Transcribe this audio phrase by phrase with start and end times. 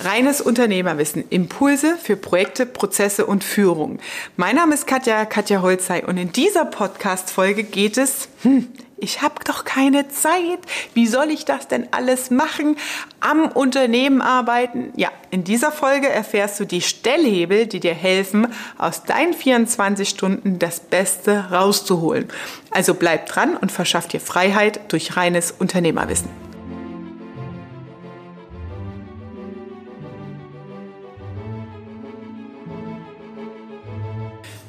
[0.00, 3.98] Reines Unternehmerwissen, Impulse für Projekte, Prozesse und Führung.
[4.36, 8.68] Mein Name ist Katja, Katja Holzei und in dieser Podcast-Folge geht es, hm,
[9.00, 10.60] ich habe doch keine Zeit.
[10.94, 12.76] Wie soll ich das denn alles machen?
[13.18, 14.92] Am Unternehmen arbeiten?
[14.96, 20.60] Ja, in dieser Folge erfährst du die Stellhebel, die dir helfen, aus deinen 24 Stunden
[20.60, 22.28] das Beste rauszuholen.
[22.70, 26.47] Also bleib dran und verschaff dir Freiheit durch reines Unternehmerwissen.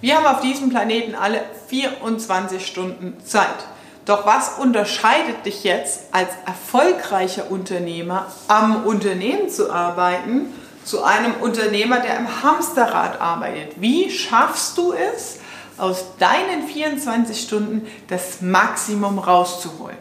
[0.02, 3.48] Wir haben auf diesem Planeten alle 24 Stunden Zeit.
[4.05, 10.53] Doch was unterscheidet dich jetzt als erfolgreicher Unternehmer am Unternehmen zu arbeiten
[10.85, 13.73] zu einem Unternehmer, der im Hamsterrad arbeitet?
[13.80, 15.38] Wie schaffst du es,
[15.77, 19.97] aus deinen 24 Stunden das Maximum rauszuholen?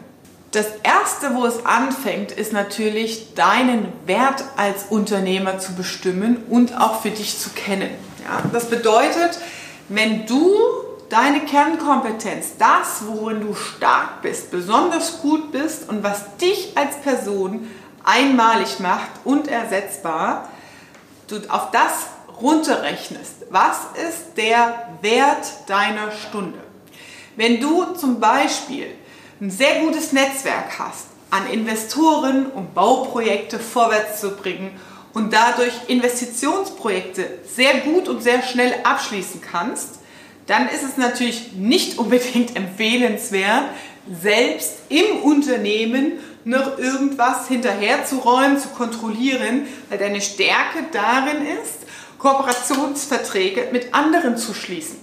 [0.51, 7.01] Das Erste, wo es anfängt, ist natürlich deinen Wert als Unternehmer zu bestimmen und auch
[7.01, 7.91] für dich zu kennen.
[8.23, 9.37] Ja, das bedeutet,
[9.89, 10.55] wenn du
[11.09, 17.69] deine Kernkompetenz, das, worin du stark bist, besonders gut bist und was dich als Person
[18.03, 20.49] einmalig macht und ersetzbar,
[21.27, 22.07] du auf das
[22.39, 23.35] runterrechnest.
[23.49, 26.59] Was ist der Wert deiner Stunde?
[27.35, 28.87] Wenn du zum Beispiel
[29.41, 34.79] ein sehr gutes Netzwerk hast an Investoren, um Bauprojekte vorwärts zu bringen
[35.13, 39.99] und dadurch Investitionsprojekte sehr gut und sehr schnell abschließen kannst,
[40.47, 43.65] dann ist es natürlich nicht unbedingt empfehlenswert,
[44.21, 46.13] selbst im Unternehmen
[46.45, 51.79] noch irgendwas hinterherzuräumen, zu kontrollieren, weil deine Stärke darin ist,
[52.17, 54.97] Kooperationsverträge mit anderen zu schließen.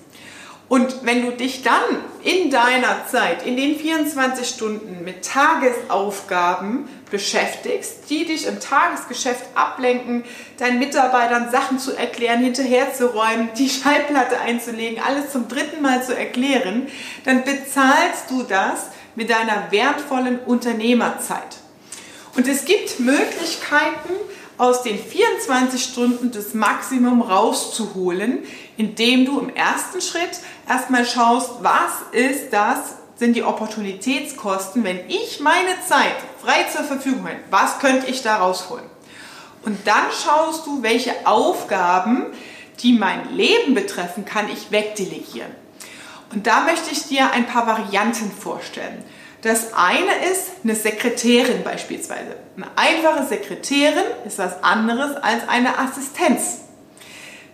[0.68, 8.10] Und wenn du dich dann in deiner Zeit, in den 24 Stunden mit Tagesaufgaben beschäftigst,
[8.10, 10.24] die dich im Tagesgeschäft ablenken,
[10.58, 16.88] deinen Mitarbeitern Sachen zu erklären, hinterherzuräumen, die Schallplatte einzulegen, alles zum dritten Mal zu erklären,
[17.24, 21.58] dann bezahlst du das mit deiner wertvollen Unternehmerzeit.
[22.34, 24.12] Und es gibt Möglichkeiten,
[24.58, 28.38] aus den 24 Stunden das Maximum rauszuholen,
[28.76, 35.40] indem du im ersten Schritt erstmal schaust, was ist das, sind die Opportunitätskosten, wenn ich
[35.40, 38.84] meine Zeit frei zur Verfügung habe, was könnte ich da rausholen?
[39.64, 42.26] Und dann schaust du, welche Aufgaben,
[42.80, 45.50] die mein Leben betreffen, kann ich wegdelegieren.
[46.32, 49.04] Und da möchte ich dir ein paar Varianten vorstellen.
[49.42, 52.36] Das eine ist eine Sekretärin beispielsweise.
[52.56, 56.62] Eine einfache Sekretärin ist was anderes als eine Assistenz.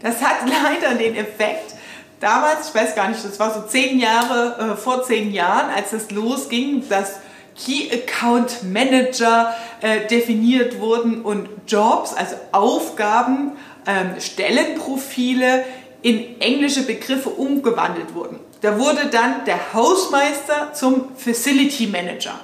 [0.00, 1.74] Das hat leider den Effekt,
[2.22, 5.92] damals, ich weiß gar nicht, das war so zehn Jahre, äh, vor zehn Jahren, als
[5.92, 7.16] es losging, dass
[7.56, 13.52] Key Account Manager äh, definiert wurden und Jobs, also Aufgaben,
[13.86, 15.64] ähm, Stellenprofile
[16.00, 18.38] in englische Begriffe umgewandelt wurden.
[18.60, 22.38] Da wurde dann der Hausmeister zum Facility Manager.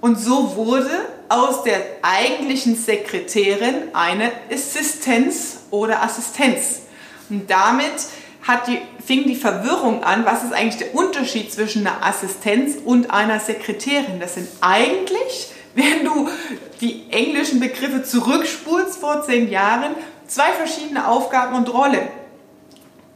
[0.00, 0.90] Und so wurde
[1.28, 6.82] aus der eigentlichen Sekretärin eine Assistenz oder Assistenz.
[7.30, 7.94] Und damit
[8.66, 13.40] die, fing die Verwirrung an, was ist eigentlich der Unterschied zwischen einer Assistenz und einer
[13.40, 14.20] Sekretärin.
[14.20, 16.28] Das sind eigentlich, wenn du
[16.80, 19.94] die englischen Begriffe zurückspulst vor zehn Jahren,
[20.26, 22.08] zwei verschiedene Aufgaben und Rollen.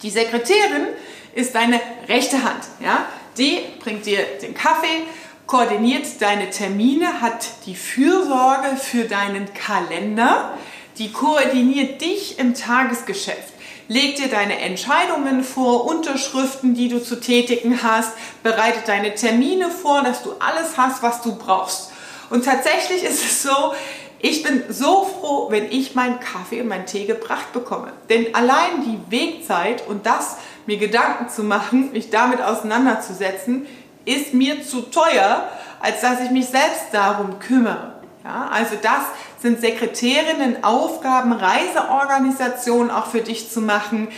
[0.02, 0.88] Die Sekretärin
[1.34, 2.64] ist deine rechte Hand.
[2.80, 3.06] Ja?
[3.38, 5.04] Die bringt dir den Kaffee,
[5.46, 10.56] koordiniert deine Termine, hat die Fürsorge für deinen Kalender,
[10.98, 13.52] die koordiniert dich im Tagesgeschäft,
[13.92, 20.02] legt dir deine Entscheidungen vor, Unterschriften, die du zu tätigen hast, bereitet deine Termine vor,
[20.02, 21.92] dass du alles hast, was du brauchst.
[22.30, 23.74] Und tatsächlich ist es so,
[24.18, 27.92] ich bin so froh, wenn ich meinen Kaffee und meinen Tee gebracht bekomme.
[28.08, 33.66] Denn allein die Wegzeit und das, mir Gedanken zu machen, mich damit auseinanderzusetzen,
[34.04, 35.48] ist mir zu teuer,
[35.80, 38.00] als dass ich mich selbst darum kümmere.
[38.24, 39.02] Ja, also das
[39.42, 44.08] sind Sekretärinnen Aufgaben, Reiseorganisationen auch für dich zu machen,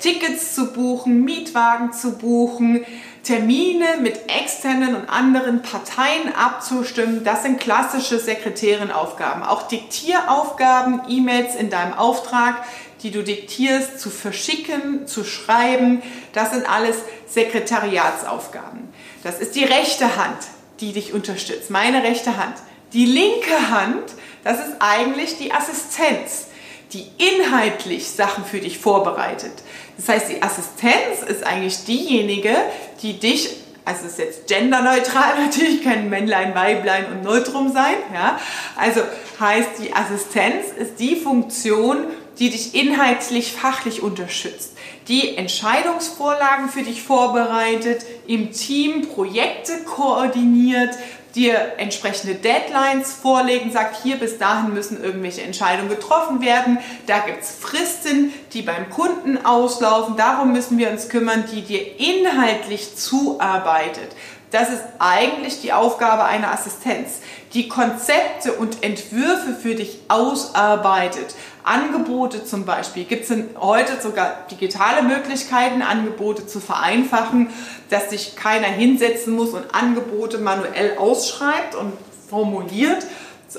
[0.00, 2.84] Tickets zu buchen, Mietwagen zu buchen,
[3.22, 7.24] Termine mit externen und anderen Parteien abzustimmen.
[7.24, 9.42] Das sind klassische Sekretärenaufgaben.
[9.42, 12.64] Auch Diktieraufgaben, E-Mails in deinem Auftrag,
[13.02, 16.02] die du diktierst, zu verschicken, zu schreiben.
[16.32, 16.96] Das sind alles
[17.28, 18.88] Sekretariatsaufgaben.
[19.22, 20.38] Das ist die rechte Hand,
[20.80, 21.70] die dich unterstützt.
[21.70, 22.54] Meine rechte Hand.
[22.92, 24.14] Die linke Hand,
[24.48, 26.46] das ist eigentlich die Assistenz,
[26.94, 29.52] die inhaltlich Sachen für dich vorbereitet.
[29.98, 32.54] Das heißt, die Assistenz ist eigentlich diejenige,
[33.02, 33.50] die dich
[33.84, 37.94] also ist jetzt genderneutral natürlich, kein Männlein, Weiblein und Neutrum sein.
[38.12, 38.38] Ja?
[38.76, 39.00] Also
[39.40, 42.06] heißt, die Assistenz ist die Funktion,
[42.38, 44.76] die dich inhaltlich, fachlich unterstützt,
[45.08, 50.90] die Entscheidungsvorlagen für dich vorbereitet, im Team Projekte koordiniert,
[51.38, 57.42] dir entsprechende Deadlines vorlegen, sagt, hier bis dahin müssen irgendwelche Entscheidungen getroffen werden, da gibt
[57.42, 64.10] es Fristen, die beim Kunden auslaufen, darum müssen wir uns kümmern, die dir inhaltlich zuarbeitet.
[64.50, 67.20] Das ist eigentlich die Aufgabe einer Assistenz,
[67.52, 71.34] die Konzepte und Entwürfe für dich ausarbeitet.
[71.64, 73.04] Angebote zum Beispiel.
[73.04, 77.50] Gibt es heute sogar digitale Möglichkeiten, Angebote zu vereinfachen,
[77.90, 81.92] dass sich keiner hinsetzen muss und Angebote manuell ausschreibt und
[82.30, 83.04] formuliert.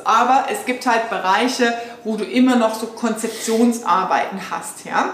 [0.04, 4.86] Aber es gibt halt Bereiche, wo du immer noch so Konzeptionsarbeiten hast.
[4.86, 5.14] Ja?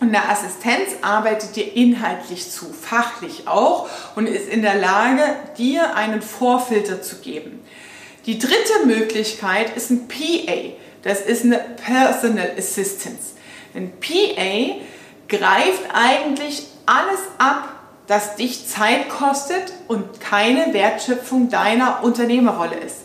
[0.00, 5.22] Und eine Assistenz arbeitet dir inhaltlich zu, fachlich auch und ist in der Lage,
[5.56, 7.64] dir einen Vorfilter zu geben.
[8.26, 10.74] Die dritte Möglichkeit ist ein PA.
[11.02, 13.34] Das ist eine Personal Assistance.
[13.74, 14.76] Ein PA
[15.28, 17.68] greift eigentlich alles ab,
[18.06, 23.04] das dich Zeit kostet und keine Wertschöpfung deiner Unternehmerrolle ist.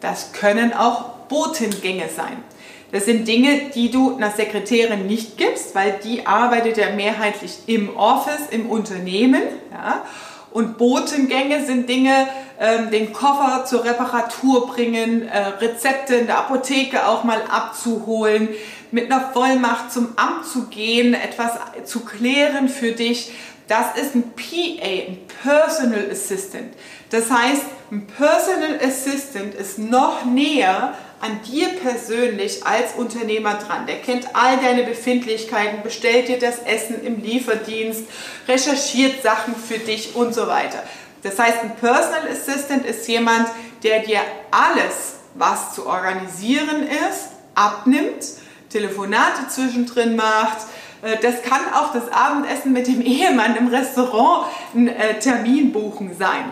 [0.00, 2.42] Das können auch Botengänge sein.
[2.90, 7.94] Das sind Dinge, die du einer Sekretärin nicht gibst, weil die arbeitet ja mehrheitlich im
[7.96, 9.42] Office, im Unternehmen.
[9.70, 10.04] Ja?
[10.50, 12.26] Und Botengänge sind Dinge,
[12.58, 18.48] ähm, den Koffer zur Reparatur bringen, äh, Rezepte in der Apotheke auch mal abzuholen,
[18.90, 21.52] mit einer Vollmacht zum Amt zu gehen, etwas
[21.84, 23.30] zu klären für dich.
[23.68, 26.72] Das ist ein PA, ein Personal Assistant.
[27.10, 33.86] Das heißt, ein Personal Assistant ist noch näher an dir persönlich als Unternehmer dran.
[33.86, 38.04] Der kennt all deine Befindlichkeiten, bestellt dir das Essen im Lieferdienst,
[38.46, 40.82] recherchiert Sachen für dich und so weiter.
[41.22, 43.48] Das heißt, ein Personal Assistant ist jemand,
[43.82, 44.20] der dir
[44.50, 48.24] alles, was zu organisieren ist, abnimmt,
[48.70, 50.58] Telefonate zwischendrin macht,
[51.00, 56.44] das kann auch das Abendessen mit dem Ehemann im Restaurant ein äh, Termin buchen sein.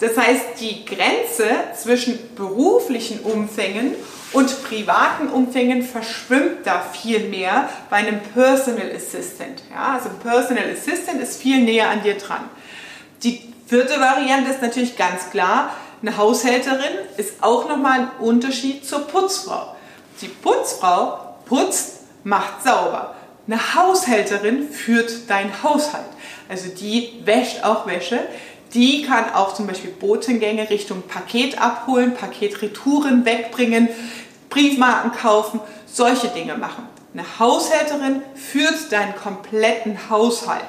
[0.00, 1.44] Das heißt, die Grenze
[1.74, 3.94] zwischen beruflichen Umfängen
[4.32, 9.62] und privaten Umfängen verschwimmt da viel mehr bei einem Personal Assistant.
[9.74, 12.50] Also ein Personal Assistant ist viel näher an dir dran.
[13.22, 15.70] Die vierte Variante ist natürlich ganz klar,
[16.00, 19.74] eine Haushälterin ist auch nochmal ein Unterschied zur Putzfrau.
[20.20, 23.14] Die Putzfrau putzt, macht sauber.
[23.48, 26.04] Eine Haushälterin führt dein Haushalt.
[26.50, 28.20] Also die wäscht auch Wäsche.
[28.74, 33.88] Die kann auch zum Beispiel Botengänge Richtung Paket abholen, Paketretouren wegbringen,
[34.50, 36.86] Briefmarken kaufen, solche Dinge machen.
[37.14, 40.66] Eine Haushälterin führt deinen kompletten Haushalt.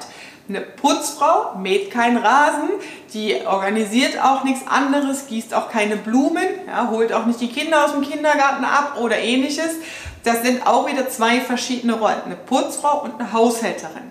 [0.48, 2.70] Eine Putzfrau mäht keinen Rasen,
[3.12, 7.84] die organisiert auch nichts anderes, gießt auch keine Blumen, ja, holt auch nicht die Kinder
[7.84, 9.76] aus dem Kindergarten ab oder ähnliches,
[10.24, 14.10] das sind auch wieder zwei verschiedene Rollen, eine Putzfrau und eine Haushälterin.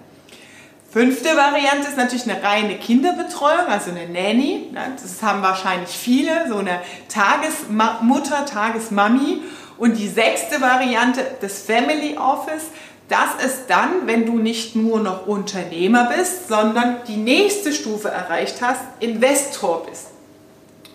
[0.92, 4.72] Fünfte Variante ist natürlich eine reine Kinderbetreuung, also eine Nanny.
[4.74, 9.44] Das haben wahrscheinlich viele, so eine Tagesmutter, Tagesmami.
[9.78, 12.66] Und die sechste Variante, das Family Office.
[13.08, 18.62] Das ist dann, wenn du nicht nur noch Unternehmer bist, sondern die nächste Stufe erreicht
[18.62, 20.08] hast, Investor bist.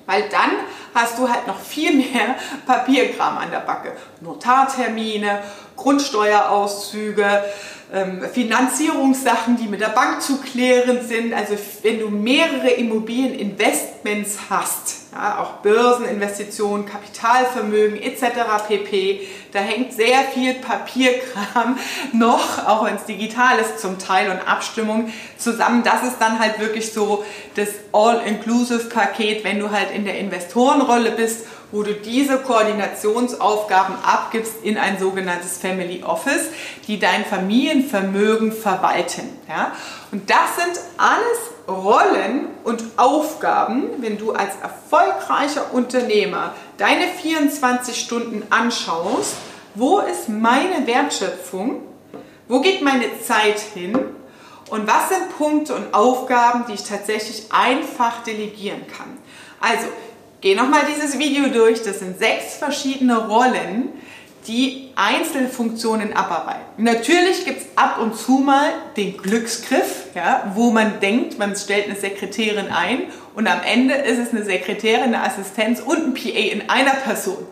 [0.07, 0.51] Weil dann
[0.95, 2.37] hast du halt noch viel mehr
[2.67, 3.93] Papierkram an der Backe.
[4.21, 5.43] Notartermine,
[5.77, 7.45] Grundsteuerauszüge,
[8.33, 11.33] Finanzierungssachen, die mit der Bank zu klären sind.
[11.33, 18.67] Also wenn du mehrere Immobilieninvestments hast, ja, auch Börseninvestitionen, Kapitalvermögen etc.
[18.67, 19.21] pp.
[19.53, 21.79] Da hängt sehr viel Papierkram
[22.13, 25.85] noch, auch wenn es digital ist zum Teil und Abstimmung zusammen.
[25.85, 27.25] Das ist dann halt wirklich so
[27.55, 34.79] das All-Inclusive-Paket, wenn du halt in der Investorenrolle bist wo du diese Koordinationsaufgaben abgibst in
[34.79, 36.47] ein sogenanntes Family Office,
[36.87, 39.29] die dein Familienvermögen verwalten.
[39.49, 39.73] Ja?
[40.13, 48.45] Und das sind alles Rollen und Aufgaben, wenn du als erfolgreicher Unternehmer deine 24 Stunden
[48.51, 49.35] anschaust,
[49.75, 51.83] wo ist meine Wertschöpfung,
[52.47, 53.99] wo geht meine Zeit hin
[54.71, 59.19] und was sind Punkte und Aufgaben, die ich tatsächlich einfach delegieren kann.
[59.61, 59.87] Also,
[60.45, 61.83] Geh nochmal dieses Video durch.
[61.85, 63.89] Das sind sechs verschiedene Rollen,
[64.47, 66.85] die Einzelfunktionen abarbeiten.
[66.85, 71.87] Natürlich gibt es ab und zu mal den Glücksgriff, ja, wo man denkt, man stellt
[71.87, 76.29] eine Sekretärin ein und am Ende ist es eine Sekretärin, eine Assistenz und ein PA
[76.29, 77.47] in einer Person.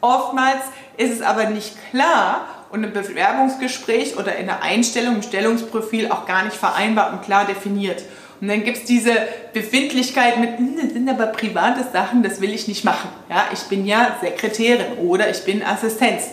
[0.00, 0.62] Oftmals
[0.96, 6.24] ist es aber nicht klar und im Bewerbungsgespräch oder in der Einstellung, im Stellungsprofil auch
[6.24, 8.04] gar nicht vereinbart und klar definiert.
[8.40, 9.12] Und dann gibt es diese
[9.52, 13.10] Befindlichkeit mit, hm, das sind aber private Sachen, das will ich nicht machen.
[13.28, 16.28] Ja, ich bin ja Sekretärin oder ich bin Assistenz.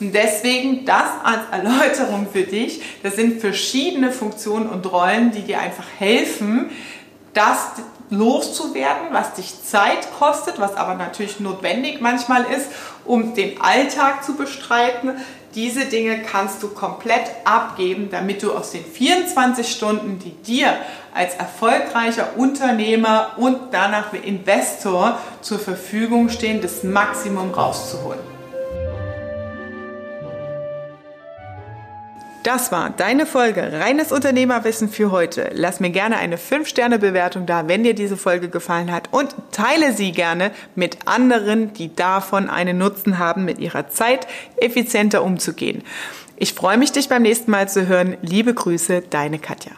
[0.00, 2.80] Und deswegen das als Erläuterung für dich.
[3.02, 6.70] Das sind verschiedene Funktionen und Rollen, die dir einfach helfen,
[7.34, 7.72] das
[8.10, 12.68] loszuwerden, was dich Zeit kostet, was aber natürlich notwendig manchmal ist,
[13.04, 15.12] um den Alltag zu bestreiten.
[15.54, 20.76] Diese Dinge kannst du komplett abgeben, damit du aus den 24 Stunden, die dir
[21.12, 28.29] als erfolgreicher Unternehmer und danach wie Investor zur Verfügung stehen, das Maximum rauszuholen.
[32.42, 35.50] Das war deine Folge Reines Unternehmerwissen für heute.
[35.52, 40.12] Lass mir gerne eine 5-Sterne-Bewertung da, wenn dir diese Folge gefallen hat und teile sie
[40.12, 45.82] gerne mit anderen, die davon einen Nutzen haben, mit ihrer Zeit effizienter umzugehen.
[46.36, 48.16] Ich freue mich, dich beim nächsten Mal zu hören.
[48.22, 49.72] Liebe Grüße, deine Katja.